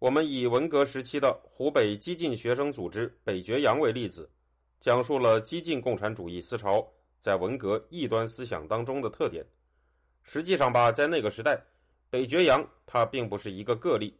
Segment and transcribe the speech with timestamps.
[0.00, 4.26] 我们以文革时期的湖北激进学生组织北决洋为例子，
[4.80, 9.44] 讲述了激进共产主义思潮在文革异端思想当中的特点。
[10.22, 11.62] 实际上吧，在那个时代，
[12.08, 14.18] 北决洋它并不是一个个例，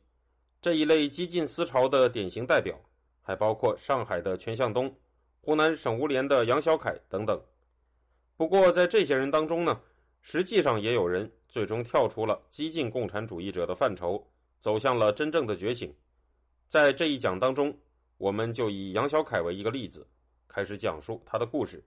[0.61, 2.79] 这一类激进思潮的典型代表
[3.23, 4.95] 还包括上海的全向东、
[5.41, 7.43] 湖南省无联的杨小凯等等。
[8.37, 9.81] 不过，在这些人当中呢，
[10.21, 11.31] 实际上也有人。
[11.49, 14.25] 最终跳出了激进共产主义者的范畴，
[14.61, 15.93] 走向了真正的觉醒。
[16.69, 17.77] 在这一讲当中，
[18.19, 20.07] 我们就以杨小凯为一个例子，
[20.47, 21.83] 开始讲述他的故事。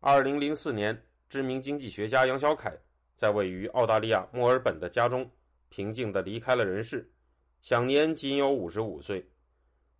[0.00, 2.76] 二零零四年，知名经济学家杨小凯
[3.14, 5.30] 在位于澳大利亚墨尔本的家中
[5.68, 7.08] 平静的离开了人世，
[7.62, 9.24] 享年仅有五十五岁。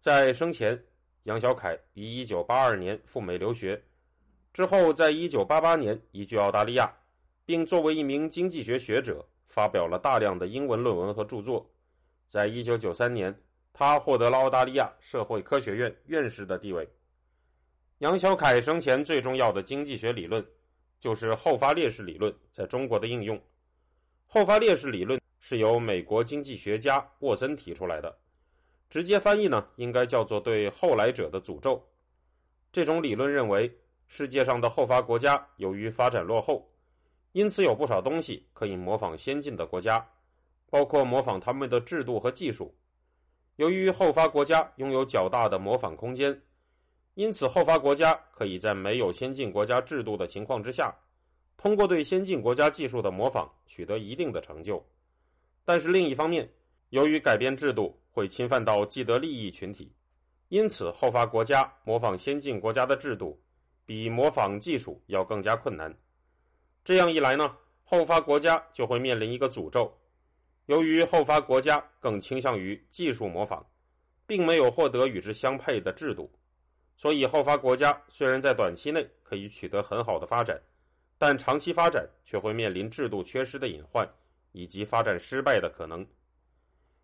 [0.01, 0.83] 在生前，
[1.25, 3.81] 杨小凯于一九八二年赴美留学，
[4.53, 6.93] 之后在一九八八年移居澳大利亚。
[7.47, 11.69] 并作为一名经济学学者，发表了大量的英文论文和著作。
[12.29, 13.37] 在一九九三年，
[13.73, 16.89] 他获得了澳大利亚社会科学院院士的地位。
[17.99, 20.43] 杨小凯生前最重要的经济学理论，
[21.01, 23.39] 就是后发劣势理论在中国的应用。
[24.27, 28.17] 后发劣势理论是由美国经济学家沃森提出来的，
[28.89, 31.85] 直接翻译呢，应该叫做对后来者的诅咒。
[32.71, 33.71] 这种理论认为，
[34.07, 36.67] 世界上的后发国家由于发展落后。
[37.33, 40.05] 因此，有不少东西可以模仿先进的国家，
[40.69, 42.75] 包括模仿他们的制度和技术。
[43.57, 46.43] 由于后发国家拥有较大的模仿空间，
[47.15, 50.93] 因此后发国家可以在没有先进国家制度的情况之下，
[51.57, 54.85] 通过对先进国家技术的模仿取得一定的成就。
[55.65, 56.51] 但是另一方面，
[56.89, 59.93] 由于改变制度会侵犯到既得利益群体，
[60.49, 63.41] 因此后发国家模仿先进国家的制度，
[63.87, 65.95] 比模仿技术要更加困难。
[66.83, 69.93] 这样一来呢，后发国家就会面临一个诅咒。
[70.67, 73.65] 由于后发国家更倾向于技术模仿，
[74.27, 76.31] 并没有获得与之相配的制度，
[76.97, 80.61] 所以后发国家虽然在短期内可以取得很好的发展，
[81.19, 84.09] 但长期发展却会面临制度缺失的隐患
[84.53, 86.07] 以及发展失败的可能。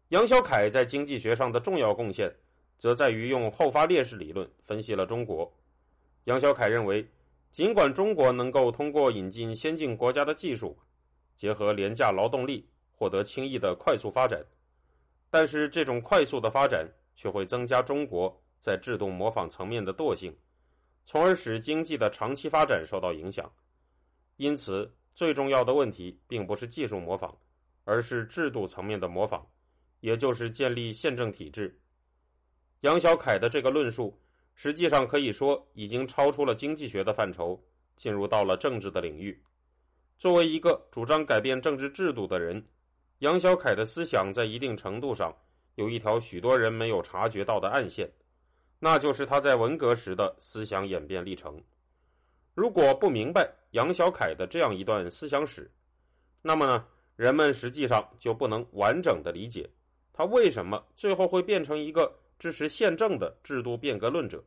[0.09, 2.35] 杨小凯在经济学上的重要贡献，
[2.79, 5.53] 则在于用后发劣势理论分析了中国。
[6.25, 7.07] 杨小凯认为。
[7.53, 10.79] 尽管中国能够通过引进先进国家的技术，
[11.37, 14.45] 结合廉价劳动力，获得轻易的快速发展，
[15.31, 20.37] 但是这种快速的发展却会增加中国在制度模仿层面的惰性，
[21.07, 23.51] 从而使经济的长期发展受到影响。
[24.37, 27.35] 因此，最重要的问题并不是技术模仿，
[27.85, 29.47] 而是制度层面的模仿，
[30.01, 31.81] 也就是建立宪政体制。
[32.81, 34.15] 杨小凯的这个论述。
[34.59, 37.63] 实际上可以说，已经超出了经济学的范畴，
[37.95, 39.39] 进入到了政治的领域。
[40.17, 42.67] 作为一个主张改变政治制度的人，
[43.19, 45.31] 杨小凯的思想在一定程度上
[45.75, 48.11] 有一条许多人没有察觉到的暗线，
[48.79, 51.63] 那就是他在文革时的思想演变历程。
[52.55, 55.71] 如果不明白杨小凯的这样一段思想史，
[56.41, 59.69] 那么呢，人们实际上就不能完整的理解
[60.15, 62.11] 他为什么最后会变成一个。
[62.39, 64.45] 支持宪政的制度变革论者，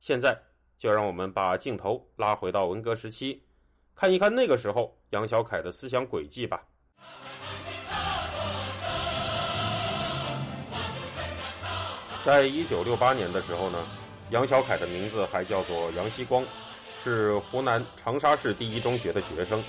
[0.00, 0.36] 现在
[0.76, 3.40] 就让我们把镜头拉回到文革时期，
[3.94, 6.62] 看一看那个时候杨小凯的思想轨迹吧。
[12.24, 13.86] 在一九六八年的时候呢，
[14.30, 16.44] 杨小凯的名字还叫做杨希光，
[17.02, 19.62] 是湖南长沙市第一中学的学生。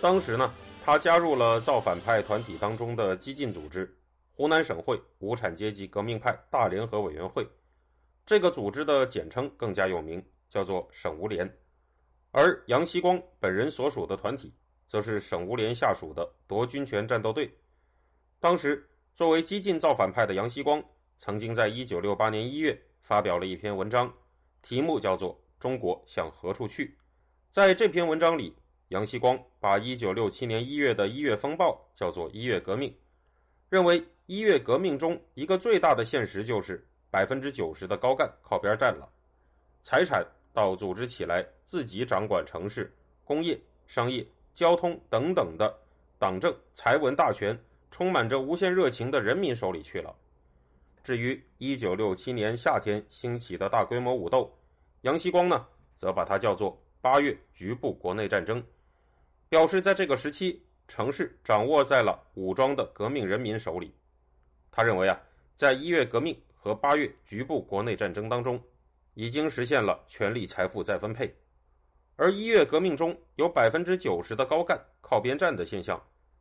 [0.00, 0.52] 当时呢，
[0.84, 3.90] 他加入了造反派团体当中的激进组织。
[4.38, 7.44] 湖南省会无产阶级革命派大联合委员会，
[8.24, 11.44] 这个组织的简称更加有名，叫做省无联。
[12.30, 14.54] 而杨希光本人所属的团体，
[14.86, 17.52] 则是省无联下属的夺军权战斗队。
[18.38, 20.80] 当时，作为激进造反派的杨希光，
[21.18, 24.08] 曾经在1968年1月发表了一篇文章，
[24.62, 26.86] 题目叫做《中国向何处去》。
[27.50, 28.54] 在这篇文章里，
[28.90, 32.96] 杨希光把1967年1月的一月风暴叫做一月革命，
[33.68, 34.00] 认为。
[34.30, 39.08] 一月革命中，一个最大的现实就是百分之九十的高干靠边站了，
[39.82, 40.22] 财产
[40.52, 42.94] 到组织起来自己掌管城市、
[43.24, 44.22] 工业、商业、
[44.52, 45.74] 交通等等的
[46.18, 47.58] 党政财文大权，
[47.90, 50.14] 充满着无限热情的人民手里去了。
[51.02, 54.54] 至于1967年夏天兴起的大规模武斗，
[55.00, 55.66] 杨锡光呢，
[55.96, 58.62] 则把它叫做“八月局部国内战争”，
[59.48, 63.90] 表示在这个时期，城市掌握在了武装的革命人民手里。
[64.70, 65.20] 他认为啊，
[65.56, 68.62] 在一月革命和八月局部国内战争当中，
[69.14, 71.34] 已经实现了权力财富再分配，
[72.16, 76.00] 而一月革命中有百分之九十的高干靠边站的现象，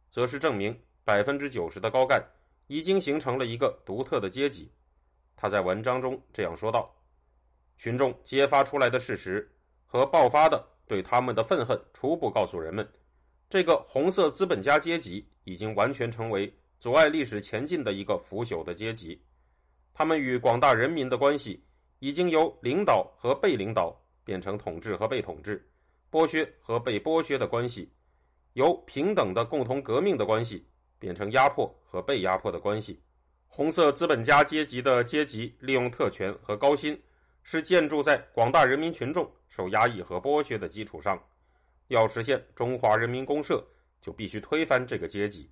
[0.09, 2.23] 则是证明百分之九十的高干。
[2.69, 4.69] 已经形成了一个独特的阶级，
[5.37, 6.93] 他在文章中这样说道
[7.79, 9.49] ：“群众揭发出来的事实
[9.85, 12.85] 和爆发的对他们的愤恨，初步告诉人们，
[13.49, 19.21] 这个红色资本家阶级已经完全成为阻碍历史前进的一个腐朽的阶级。
[19.93, 21.63] 他们与广大人民的关系
[21.99, 25.67] 已经由领导和被领导变成统治和被统治、
[26.11, 27.91] 剥削和被剥削的关系，
[28.53, 30.65] 由平等的共同革命的关系。”
[30.99, 32.99] 变成压迫和被压迫的关系，
[33.47, 36.99] 红色资本家阶级的阶级利用特权和高薪，
[37.43, 41.23] 是建筑在广大人民群众受压抑和剥削的基础上。
[41.89, 43.63] 要实现中华人民公社，
[44.01, 45.47] 就必须推翻这个阶级。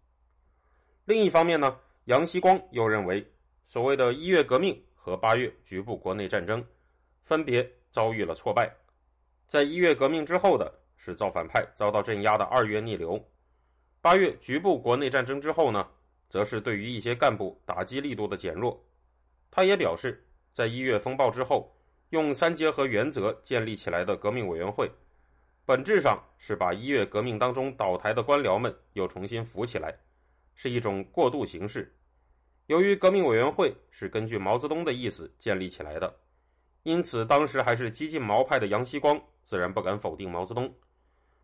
[1.05, 3.23] 另一方面呢，杨锡光又认为，
[3.67, 6.65] 所谓的一月革命和八月局部国内战争，
[7.23, 8.73] 分别遭遇了挫败。
[9.47, 13.23] 在一月革命之后的是造反派遭到镇压的二月逆流。
[14.01, 15.87] 八月局部国内战争之后呢，
[16.27, 18.83] 则是对于一些干部打击力度的减弱。
[19.51, 21.71] 他也表示，在一月风暴之后，
[22.09, 24.89] 用三结合原则建立起来的革命委员会，
[25.67, 29.95] 本质上是把一月革命当中倒台的官僚们又重新扶起来，
[30.55, 31.95] 是一种过渡形式。
[32.65, 36.11] 由于革命委员会是根据毛泽东的意思建立起来的，
[36.81, 40.73] 因此当时还是激进毛派的杨锡光自然不敢否定毛泽东。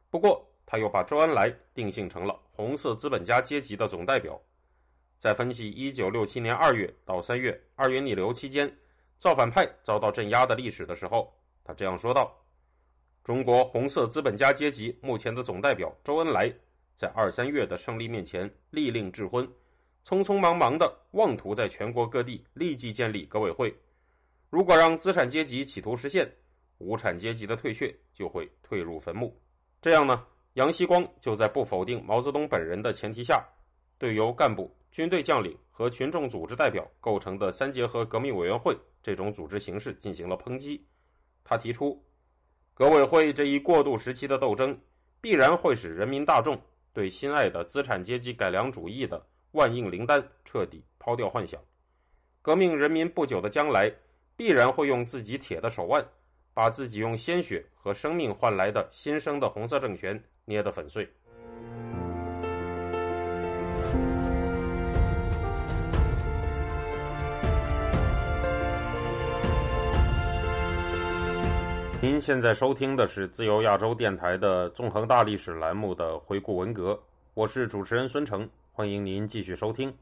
[0.10, 4.42] 不过，他又把周恩来定性成了红色资本家阶级的总代表，
[5.20, 8.74] 在分析1967年2月到3月二月逆流期间
[9.18, 11.32] 造反派遭到镇压的历史的时候，
[11.64, 12.36] 他这样说道
[13.24, 16.52] ：“中国红色资本家阶级目前的总代表周恩来，
[16.96, 19.48] 在二三月的胜利面前利令智昏，
[20.06, 23.76] 匆匆忙忙的妄图在全国各地立即建立革委会。
[24.50, 26.32] 如果让资产阶级企图实现，
[26.78, 29.36] 无产阶级的退却就会退入坟墓。
[29.82, 33.42] 这样呢？”杨锡光就在不否定毛泽东本人的前提下，
[33.98, 40.86] 对由干部、军队将领和群众组织代表构成的三结合革命委员会这种组织形式进行了抨击。
[41.46, 42.04] 他提出，
[42.74, 44.78] 革委会这一过渡时期的斗争，
[45.22, 46.62] 必然会使人民大众
[46.94, 51.60] 对心爱的资产阶级改良主义的万应灵丹彻底抛掉幻想。
[52.42, 53.92] 革命人民不久的将来，
[54.36, 56.06] 必然会用自己铁的手腕，
[56.54, 60.22] 把自己用鲜血和生命换来的新生的红色政权。
[60.44, 61.08] 捏得粉碎。
[72.02, 77.00] 您现在收听的是自由亚洲电台的纵横大历史栏目的回顾文革，
[77.36, 79.96] 我是主持人孙成，欢迎您继续收听。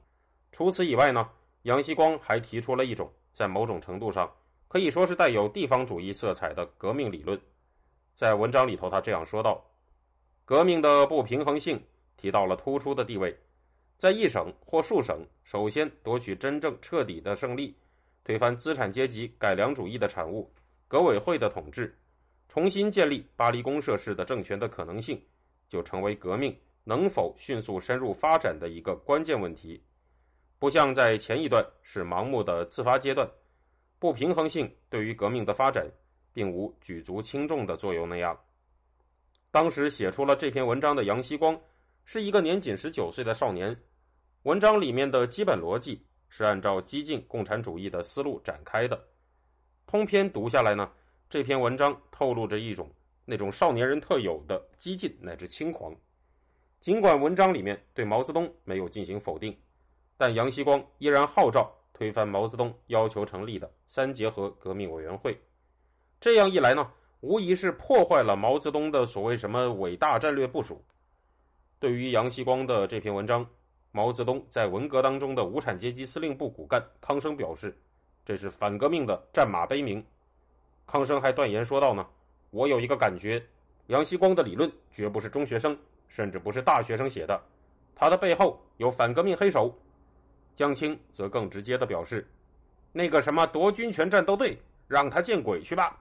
[0.53, 1.29] 除此以外呢，
[1.63, 4.31] 杨锡光还提出了一种在某种程度上
[4.69, 7.37] 可以说是带有地方主义色彩的革命理论，
[8.15, 9.61] 在文章里头，他这样说道。
[10.45, 11.83] 革命的不平衡性
[12.15, 13.37] 提到了突出的地位，
[13.97, 17.75] 在一省或数省首先夺取真正彻底的胜利，
[18.23, 20.49] 推翻资产阶级改良主义的产物——
[20.89, 21.95] 革委会的统治，
[22.47, 25.21] 重新建立巴黎公社式的政权的可能性，
[25.67, 26.53] 就成为革命
[26.83, 29.79] 能否迅速深入发展的一个关键问题。
[30.57, 33.29] 不像在前一段是盲目的自发阶段，
[33.99, 35.87] 不平衡性对于革命的发展
[36.33, 38.35] 并无举足轻重的作用那样。
[39.51, 41.55] 当时写出了这篇文章的杨锡光，
[42.03, 43.79] 是一个年仅十九岁的少年。
[44.41, 48.99] 文章里面的基本逻辑是按照激进共产主义的思路展开的。
[49.89, 50.87] 通篇读下来呢，
[51.31, 52.87] 这篇文章透露着一种
[53.25, 55.91] 那种少年人特有的激进乃至轻狂。
[56.79, 59.57] 尽管文章里面对毛泽东没有进行否定，
[60.15, 65.35] 但杨锡光依然号召推翻毛泽东要求成立的三结合革命委员会。
[66.21, 66.87] 这样一来呢？
[67.21, 70.79] 无疑是破坏了毛泽东的所谓什么伟大战略部署。
[71.79, 73.43] 对于杨锡光的这篇文章，
[73.91, 77.75] 毛泽东在文革当中的无产阶级司令部骨干康生表示，
[78.30, 80.06] 这是反革命的战马悲鸣。
[80.86, 82.06] 康生还断言说道呢
[82.52, 83.44] ：“我有一个感觉，
[83.88, 85.76] 杨锡光的理论绝不是中学生，
[86.07, 87.42] 甚至不是大学生写的，
[87.95, 89.76] 他的背后有反革命黑手。”
[90.56, 92.24] 江青则更直接的表示
[92.94, 94.56] ：“那个什么夺军权战斗队，
[94.88, 96.00] 让他见鬼去吧。”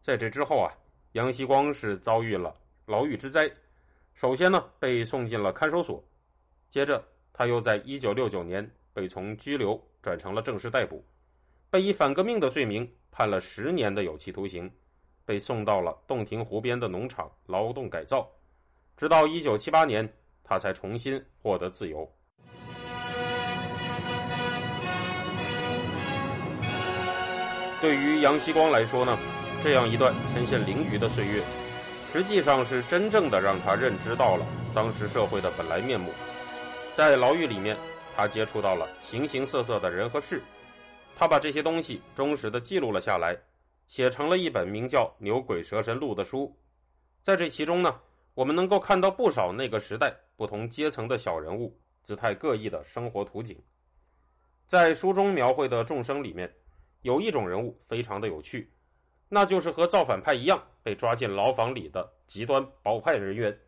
[0.00, 0.72] 在这之后啊，
[1.12, 3.52] 杨锡光是遭遇了牢狱之灾。
[4.14, 6.02] 首先呢，被送进了看守所，
[6.70, 7.04] 接着
[7.34, 11.02] 他又在1969年被从拘留转成了正式逮捕，
[11.70, 14.70] 被以反革命的罪名判了十年的有期徒刑，
[15.24, 18.28] 被送到了洞庭湖边的农场劳动改造，
[18.96, 20.08] 直到一九七八年，
[20.44, 22.10] 他才重新获得自由。
[27.80, 29.18] 对于杨希光来说呢，
[29.60, 31.42] 这样一段身陷囹圄的岁月，
[32.06, 36.10] 实际上是真正的让他认知到了当时社会的本来面目。
[36.92, 37.76] 在牢狱里面，
[38.14, 40.42] 他接触到了形形色色的人和事，
[41.16, 43.36] 他把这些东西忠实的记录了下来，
[43.86, 46.54] 写成了一本名叫《牛鬼蛇神录》的书。
[47.22, 48.00] 在这其中呢，
[48.34, 53.56] 我们能够看到不少那个时代不同阶层的小人物姿态各异的生活图景。
[54.66, 56.52] 在书中描绘的众生里面。
[57.02, 58.72] 有一种人物非常的有趣，
[59.28, 63.58] 那就是和造反派一样被抓进牢房里的极端保派人员。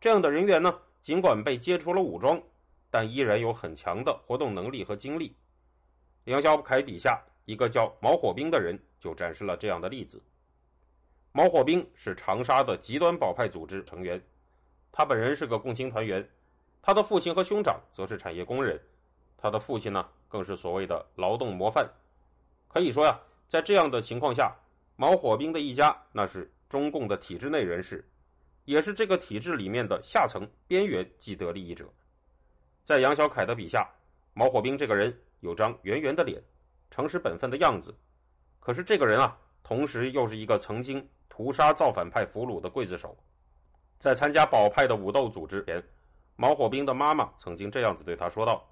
[0.00, 2.42] 这样的人员呢，尽管被揭除了武装，
[2.92, 5.34] 但依然有很强的活动能力和精力。
[6.24, 10.22] 杨小凯笔下一个叫毛火兵的人就展示了这样的例子。
[11.32, 14.22] 毛火兵是长沙的极端保派组织成员，
[14.92, 16.28] 他本人是个共青团员，
[16.82, 18.78] 他的父亲和兄长则是产业工人，
[19.38, 21.90] 他的父亲呢更是所谓的劳动模范。
[22.68, 23.18] 可以说呀，
[23.48, 24.54] 在这样的情况下，
[24.96, 28.06] 毛火兵的一家那是中共的体制内人士，
[28.66, 31.90] 也是这个体制里面的下层边缘既得利益者。
[32.84, 33.88] 在杨小凯的笔下，
[34.34, 36.42] 毛火兵这个人有张圆圆的脸，
[36.90, 37.94] 诚实本分的样子。
[38.58, 43.16] 可是这个人啊，同时又是一个曾经屠杀造反派俘虏的刽子手。
[43.98, 45.82] 在参加保派的武斗组织前，
[46.34, 48.68] 毛火兵的妈妈曾经这样子对他说道：“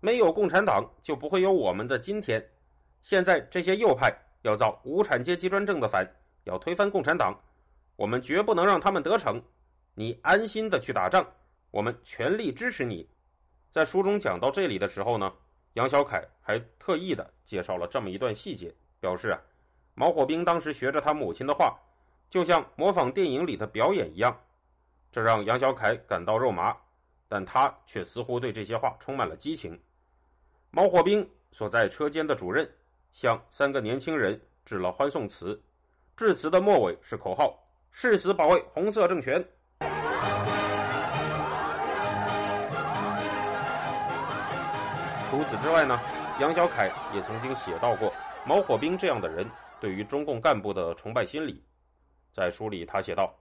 [0.00, 2.44] 没有共产党，就不会有我们的今天。”
[3.04, 4.12] 现在这些右派
[4.42, 6.04] 要造无产阶级专政的反，
[6.42, 7.32] 要推翻共产党，
[7.94, 9.40] 我们绝不能让他们得逞。
[9.94, 11.24] 你安心的去打仗，
[11.70, 13.08] 我们全力支持你。
[13.76, 15.30] 在书中讲到这里的时候呢，
[15.74, 19.38] 杨小凯还特意的介绍了这么一段细节，表示啊，
[19.92, 21.78] 毛火兵当时学着他母亲的话，
[22.30, 24.34] 就像模仿电影里的表演一样，
[25.12, 26.74] 这让杨小凯感到肉麻，
[27.28, 29.78] 但他却似乎对这些话充满了激情。
[30.70, 32.66] 毛火兵所在车间的主任。
[33.12, 35.58] 向三个年轻人致了欢送词，
[36.16, 39.46] 致辞的末尾是口号：“誓死保卫红色政权。”
[45.36, 46.00] 除此之外呢，
[46.40, 48.10] 杨小凯也曾经写到过
[48.46, 49.46] 毛火兵这样的人
[49.78, 51.62] 对于中共干部的崇拜心理。
[52.32, 53.34] 在书里，他写道：“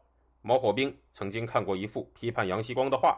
[0.43, 3.17] 毛火兵曾经看过一幅批判杨锡光的画，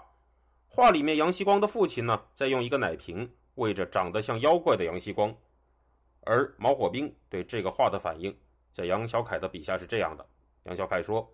[0.67, 5.35] 画里面杨锡光的父亲呢，在用一个奶瓶喂着长得像妖怪的杨锡光。”
[6.21, 8.31] 而毛火兵对这个话的反应，
[8.71, 10.23] 在杨小凯的笔下是这样的：
[10.65, 11.27] 杨小凯说，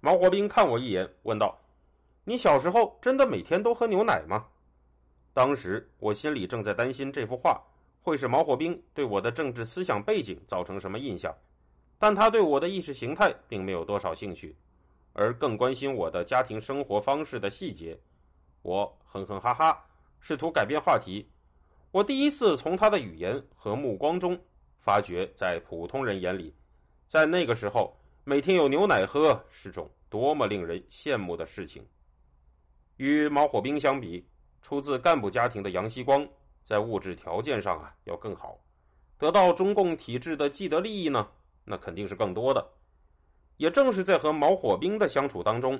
[0.00, 1.58] 毛火兵看我一眼，问道
[2.22, 4.46] ：“你小时候真的每天都喝牛奶吗？”
[5.34, 7.60] 当时我心里正在担心这幅画
[8.02, 11.34] 会使毛火兵对我的政治思想背景造成什么印象，
[11.98, 14.54] 但他对我的意识形态并没有多少兴趣，
[15.12, 17.98] 而更关心我的家庭生活方式的细节。
[18.62, 19.84] 我哼哼哈哈，
[20.20, 21.26] 试图改变话题。
[21.90, 24.38] 我第一次从他的语言和目光中
[24.80, 26.54] 发觉，在普通人眼里，
[27.06, 31.84] 在那个时候，每天有牛奶喝是种多么令人羡慕的事情。
[32.96, 34.24] 与毛火兵相比，
[34.62, 36.26] 出自干部家庭的杨锡光，
[36.64, 38.58] 在物质条件上啊要更好，
[39.18, 41.28] 得到中共体制的既得利益呢，
[41.64, 42.66] 那肯定是更多的。
[43.58, 45.78] 也正是在和毛火兵的相处当中，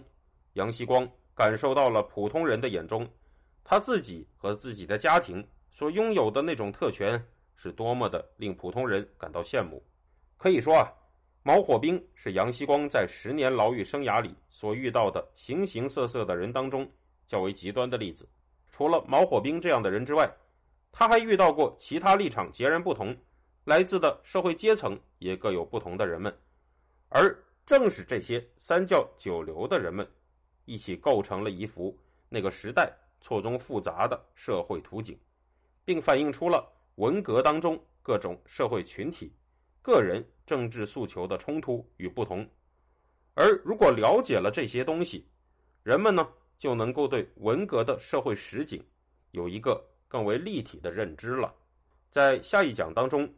[0.53, 3.09] 杨锡光感受到了普通人的眼中，
[3.65, 5.43] 他自己和自己的家庭。
[5.75, 7.19] 所拥有的那种特权
[7.57, 9.83] 是多么的令普通人感到羡慕。
[10.37, 10.93] 可以说啊，
[11.43, 16.87] 毛火兵是杨锡光在十年牢狱生涯里所遇到的形形色色的人当中
[17.27, 18.29] 较为极端的例子。
[18.73, 20.29] 除了毛火兵这样的人之外，
[20.91, 23.17] 他还遇到过其他立场截然不同、
[23.65, 26.37] 来自的社会阶层也各有不同的人们。
[27.09, 27.33] 而
[27.65, 30.05] 正是这些三教九流的人们，
[30.65, 31.97] 一起构成了一幅
[32.29, 35.17] 那个时代错综复杂的社会图景。
[35.85, 36.65] 并反映出了
[36.95, 39.35] 文革当中各种社会群体、
[39.83, 42.49] 个人政治诉求的冲突与不同。
[43.35, 45.29] 而如果了解了这些东西，
[45.83, 46.25] 人们呢
[46.63, 48.81] 就能够对文革的社会实景
[49.33, 51.53] 有一个更为立体的认知了。
[52.09, 53.29] 在下一讲当中，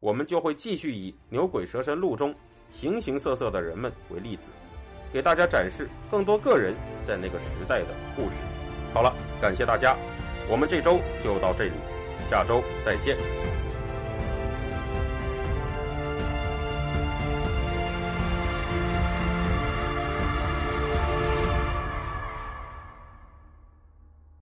[0.00, 2.34] 我们就会继续以《牛鬼蛇神录》中
[2.72, 4.50] 形形色色的人们为例子，
[5.12, 8.38] 给大家展示更多个人在那个时代的故事。
[8.92, 9.96] 好了，感谢大家。
[10.50, 11.74] 我们这周就到这里，
[12.28, 13.16] 下周再见。